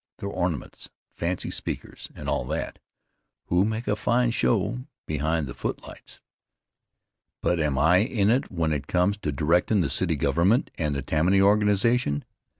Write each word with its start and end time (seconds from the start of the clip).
They're 0.17 0.29
ornaments, 0.29 0.89
fancy 1.13 1.51
speakers 1.51 2.09
and 2.15 2.27
all 2.27 2.43
that, 2.45 2.79
who 3.49 3.63
make 3.63 3.87
a 3.87 3.95
fine 3.95 4.31
show 4.31 4.79
behind 5.05 5.45
the 5.45 5.53
footlights, 5.53 6.23
but 7.39 7.59
am 7.59 7.77
I 7.77 7.97
in 7.97 8.31
it 8.31 8.51
when 8.51 8.73
it 8.73 8.87
comes 8.87 9.15
to 9.17 9.31
directin' 9.31 9.81
the 9.81 9.91
city 9.91 10.15
government 10.15 10.71
and 10.75 10.95
the 10.95 11.03
Tammany 11.03 11.39
organization. 11.39 12.25